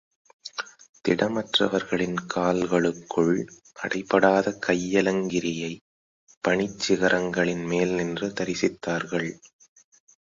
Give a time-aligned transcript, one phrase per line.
[1.05, 3.35] திடமற்றவர்களின் கால்களுக்குள்
[3.79, 5.83] அடைபடாத கையலங்கிரியைப்
[6.43, 9.29] பணிச் சிகரங்களின் மேல் நின்று தரிசித்தார்கள்.